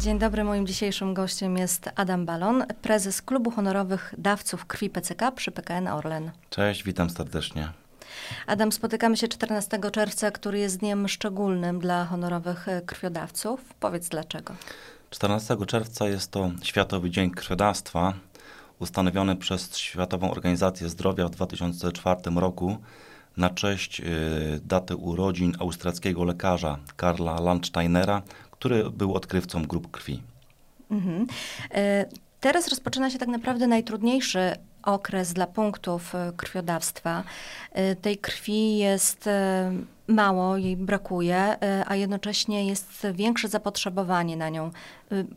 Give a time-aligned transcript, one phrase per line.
[0.00, 5.50] Dzień dobry, moim dzisiejszym gościem jest Adam Balon, prezes Klubu Honorowych Dawców Krwi PCK przy
[5.50, 6.30] PKN Orlen.
[6.50, 7.72] Cześć, witam serdecznie.
[8.46, 13.74] Adam, spotykamy się 14 czerwca, który jest dniem szczególnym dla honorowych krwiodawców.
[13.80, 14.54] Powiedz dlaczego.
[15.10, 18.12] 14 czerwca jest to Światowy Dzień Krwiodawstwa,
[18.78, 22.78] ustanowiony przez Światową Organizację Zdrowia w 2004 roku
[23.40, 24.04] na cześć y,
[24.64, 30.22] daty urodzin austriackiego lekarza Karla Landsteinera, który był odkrywcą grup krwi.
[30.90, 31.26] Mhm.
[31.74, 32.04] E,
[32.40, 37.24] teraz rozpoczyna się tak naprawdę najtrudniejszy okres dla punktów e, krwiodawstwa.
[38.02, 39.28] Tej krwi jest
[40.06, 44.70] mało, jej brakuje, a jednocześnie jest większe zapotrzebowanie na nią.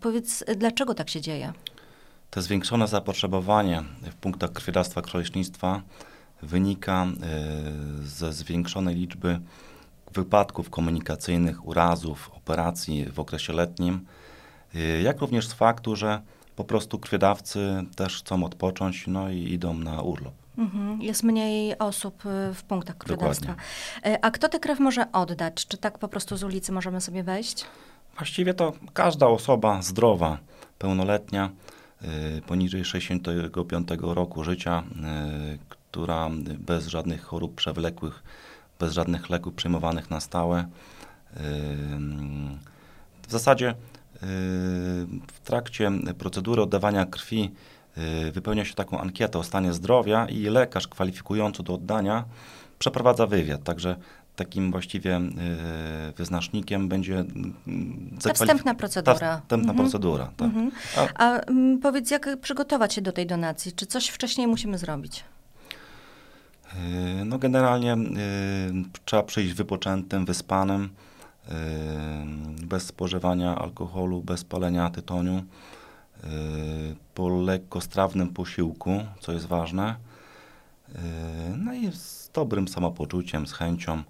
[0.01, 1.53] Powiedz, dlaczego tak się dzieje?
[2.29, 5.81] To zwiększone zapotrzebowanie w punktach krwiodawstwa krwiolecznictwa
[6.45, 7.07] wynika
[8.03, 9.39] ze zwiększonej liczby
[10.13, 14.05] wypadków komunikacyjnych, urazów, operacji w okresie letnim,
[14.75, 16.21] y, jak również z faktu, że
[16.55, 20.33] po prostu krwiodawcy też chcą odpocząć, no i idą na urlop.
[20.57, 21.01] Mhm.
[21.01, 23.55] Jest mniej osób y, w punktach krwiodawstwa.
[24.05, 25.67] Y, a kto tę krew może oddać?
[25.67, 27.65] Czy tak po prostu z ulicy możemy sobie wejść?
[28.17, 30.37] Właściwie to każda osoba zdrowa,
[30.79, 31.49] pełnoletnia,
[32.47, 34.83] poniżej 65 roku życia,
[35.93, 38.23] która bez żadnych chorób przewlekłych
[38.79, 40.65] bez żadnych leków przyjmowanych na stałe.
[43.27, 43.73] W zasadzie yy,
[45.27, 47.51] w trakcie procedury oddawania krwi
[47.97, 52.25] yy, wypełnia się taką ankietę o stanie zdrowia i lekarz kwalifikujący do oddania
[52.79, 53.63] przeprowadza wywiad.
[53.63, 53.95] Także
[54.35, 57.25] takim właściwie yy, wyznacznikiem będzie
[58.23, 59.19] ta wstępna procedura.
[59.19, 59.77] Ta wstępna mhm.
[59.77, 60.47] procedura, tak.
[60.47, 60.71] Mhm.
[60.97, 63.71] A, A mm, powiedz, jak przygotować się do tej donacji?
[63.71, 65.23] Czy coś wcześniej musimy zrobić?
[66.75, 70.89] Yy, no generalnie yy, trzeba przyjść wypoczętym, wyspanym,
[71.47, 71.53] yy,
[72.67, 75.43] bez spożywania alkoholu, bez palenia tytoniu,
[77.15, 79.95] po lekkostrawnym posiłku, co jest ważne,
[81.57, 84.03] no i z dobrym samopoczuciem, z chęcią,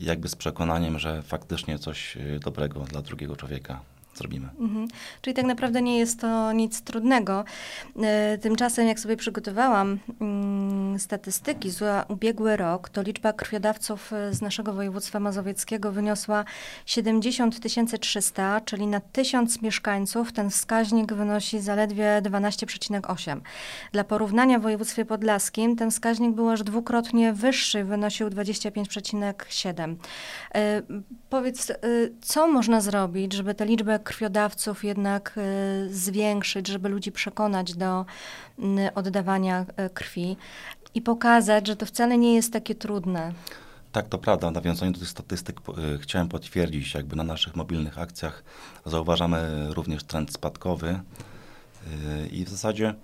[0.00, 3.80] jakby z przekonaniem, że faktycznie coś dobrego dla drugiego człowieka
[4.14, 4.48] zrobimy.
[4.60, 4.88] Mhm.
[5.22, 7.44] Czyli tak naprawdę nie jest to nic trudnego.
[8.02, 14.42] E, tymczasem, jak sobie przygotowałam mm, statystyki za ubiegły rok, to liczba krwiodawców e, z
[14.42, 16.44] naszego województwa mazowieckiego wyniosła
[16.86, 17.60] 70
[18.00, 23.40] 300, czyli na 1000 mieszkańców ten wskaźnik wynosi zaledwie 12,8.
[23.92, 29.96] Dla porównania w województwie podlaskim ten wskaźnik był aż dwukrotnie wyższy, wynosił 25,7.
[30.54, 30.82] E,
[31.30, 31.72] powiedz,
[32.20, 38.04] co można zrobić, żeby tę liczbę krwiodawców jednak e, zwiększyć, żeby ludzi przekonać do
[38.94, 40.36] oddawania e, krwi
[40.94, 43.32] i pokazać, że to wcale nie jest takie trudne.
[43.92, 44.50] Tak, to prawda.
[44.50, 48.44] Nawiązując do tych statystyk, e, chciałem potwierdzić, jakby na naszych mobilnych akcjach
[48.86, 51.00] zauważamy również trend spadkowy
[52.30, 52.94] i w zasadzie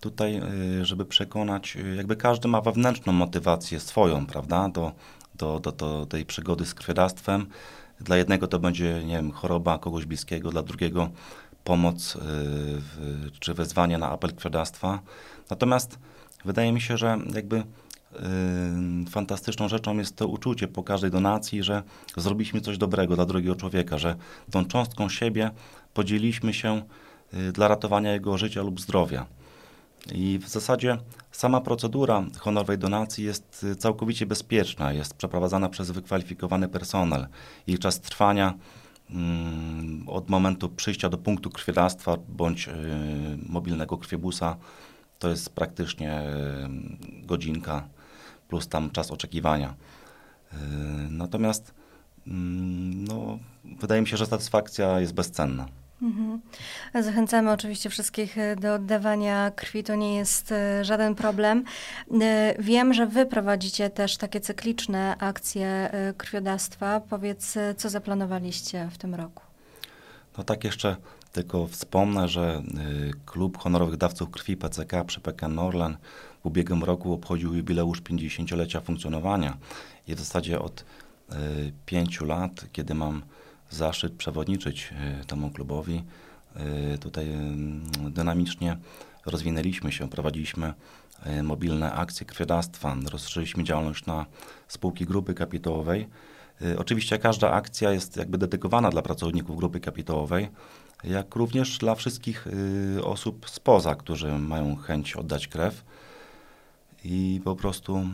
[0.00, 0.40] tutaj,
[0.82, 4.92] żeby przekonać, jakby każdy ma wewnętrzną motywację swoją, prawda, do,
[5.34, 7.46] do, do, do tej przygody z krwiodawstwem.
[8.04, 11.10] Dla jednego to będzie, nie wiem, choroba kogoś bliskiego, dla drugiego
[11.64, 15.00] pomoc yy, czy wezwanie na apel krwiodawstwa.
[15.50, 15.98] Natomiast
[16.44, 17.64] wydaje mi się, że jakby
[18.14, 21.82] Yy, fantastyczną rzeczą jest to uczucie po każdej donacji, że
[22.16, 24.16] zrobiliśmy coś dobrego dla drugiego człowieka, że
[24.50, 25.50] tą cząstką siebie
[25.94, 26.82] podzieliliśmy się
[27.32, 29.26] yy, dla ratowania jego życia lub zdrowia.
[30.12, 30.98] I w zasadzie
[31.32, 37.26] sama procedura honorowej donacji jest y, całkowicie bezpieczna, jest przeprowadzana przez wykwalifikowany personel.
[37.66, 38.54] Jej czas trwania
[39.10, 42.72] mm, od momentu przyjścia do punktu krwiodawstwa bądź y,
[43.48, 44.56] mobilnego krwiobusa
[45.18, 47.88] to jest praktycznie y, godzinka
[48.48, 49.74] plus tam czas oczekiwania.
[51.10, 51.74] Natomiast
[52.26, 53.38] mm, no,
[53.80, 55.68] wydaje mi się, że satysfakcja jest bezcenna.
[56.04, 56.40] Mhm.
[56.94, 61.64] Zachęcamy oczywiście wszystkich e, do oddawania krwi, to nie jest e, żaden problem.
[62.20, 67.00] E, wiem, że wy prowadzicie też takie cykliczne akcje krwiodawstwa.
[67.00, 69.42] Powiedz, co zaplanowaliście w tym roku?
[70.38, 70.96] No tak jeszcze
[71.32, 72.62] tylko wspomnę, że
[73.26, 75.98] Klub Honorowych Dawców Krwi PCK przy PKN Norland
[76.42, 79.56] w ubiegłym roku obchodził jubileusz 50-lecia funkcjonowania
[80.08, 80.84] i w zasadzie od
[81.86, 83.22] pięciu lat, kiedy mam
[83.70, 86.02] zaszczyt przewodniczyć e, temu klubowi.
[86.56, 87.28] E, tutaj
[88.10, 88.76] dynamicznie
[89.26, 90.74] rozwinęliśmy się, prowadziliśmy
[91.22, 94.26] e, mobilne akcje krwiodawstwa, rozszerzyliśmy działalność na
[94.68, 96.08] spółki grupy kapitałowej.
[96.78, 100.48] Oczywiście każda akcja jest jakby dedykowana dla pracowników grupy kapitałowej,
[101.04, 102.46] jak również dla wszystkich
[103.02, 105.84] osób spoza, którzy mają chęć oddać krew.
[107.04, 108.04] I po prostu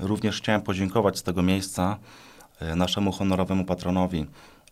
[0.00, 1.98] również chciałem podziękować z tego miejsca
[2.76, 4.26] naszemu honorowemu patronowi,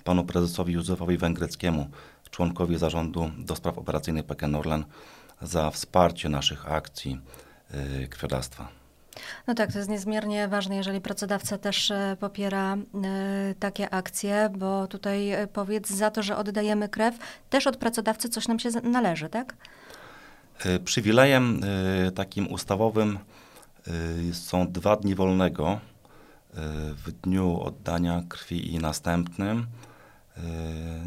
[0.04, 1.86] panu prezesowi Józefowi Węgreckiemu,
[2.30, 4.84] członkowi zarządu do spraw operacyjnych PKN Orlen
[5.42, 7.20] za wsparcie naszych akcji
[8.04, 8.82] y, krwiodawstwa.
[9.46, 12.78] No tak, to jest niezmiernie ważne, jeżeli pracodawca też e, popiera e,
[13.58, 17.14] takie akcje, bo tutaj e, powiedz, za to, że oddajemy krew,
[17.50, 19.54] też od pracodawcy coś nam się należy, tak?
[20.84, 21.60] Przywilejem
[22.14, 23.18] takim ustawowym
[24.32, 25.80] są dwa dni wolnego
[27.06, 29.66] w dniu oddania krwi i następnym.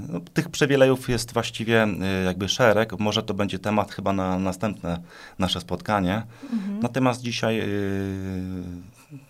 [0.10, 1.88] No, tych przywilejów jest właściwie
[2.26, 3.00] jakby szereg.
[3.00, 5.00] Może to będzie temat chyba na następne
[5.40, 6.24] nasze spotkanie.
[6.54, 6.80] Mhm.
[6.80, 7.64] Natomiast dzisiaj.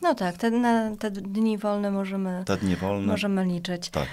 [0.02, 3.08] No tak, te, na te dni wolne możemy, te dni wolne.
[3.08, 3.90] możemy liczyć.
[3.90, 4.08] Tak.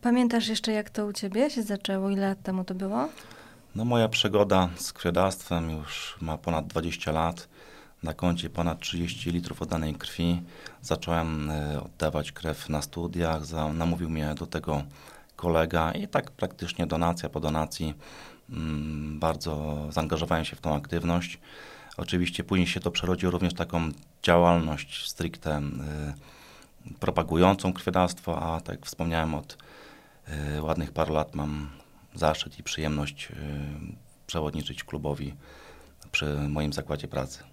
[0.00, 2.10] Pamiętasz jeszcze, jak to u ciebie się zaczęło?
[2.10, 3.08] Ile lat temu to było?
[3.74, 7.48] No, moja przygoda z krwiodawstwem już ma ponad 20 lat
[8.02, 10.42] na koncie ponad 30 litrów oddanej krwi.
[10.82, 13.42] Zacząłem e, oddawać krew na studiach,
[13.74, 14.82] namówił mnie do tego
[15.36, 17.94] kolega i tak praktycznie donacja po donacji
[18.50, 21.38] mm, bardzo zaangażowałem się w tą aktywność.
[21.96, 23.88] Oczywiście później się to przerodziło również taką
[24.22, 29.58] działalność stricte y, propagującą krwiodawstwo, a tak jak wspomniałem od
[30.56, 31.70] y, ładnych paru lat mam
[32.14, 33.28] zaszczyt i przyjemność
[34.26, 35.34] przewodniczyć klubowi
[36.12, 37.52] przy moim zakładzie pracy.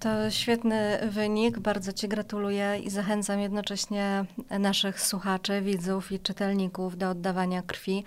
[0.00, 7.10] To świetny wynik, bardzo Ci gratuluję i zachęcam jednocześnie naszych słuchaczy, widzów i czytelników do
[7.10, 8.04] oddawania krwi,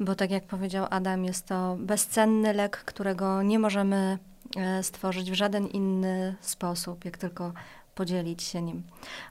[0.00, 4.18] bo tak jak powiedział Adam, jest to bezcenny lek, którego nie możemy
[4.56, 7.52] e, stworzyć w żaden inny sposób, jak tylko
[7.94, 8.82] podzielić się nim.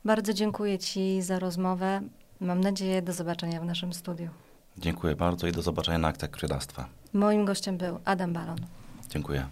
[0.05, 2.01] Bardzo dziękuję Ci za rozmowę.
[2.39, 4.29] Mam nadzieję do zobaczenia w naszym studiu.
[4.77, 6.87] Dziękuję bardzo i do zobaczenia na aktach krwiodawstwa.
[7.13, 8.57] Moim gościem był Adam Balon.
[9.09, 9.47] Dziękuję.